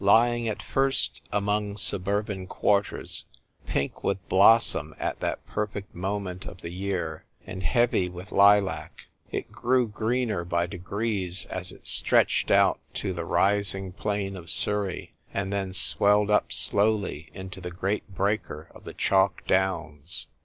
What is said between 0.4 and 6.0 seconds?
at first among suburban quarters, pink with blossom at that perfect